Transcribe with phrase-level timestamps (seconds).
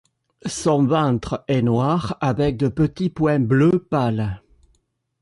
[0.47, 4.41] Son ventre est noir avec de petits points bleu pâle.